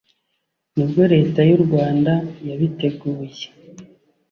[0.75, 2.13] ni bwo Leta y urwanda
[2.47, 3.41] yabiteguye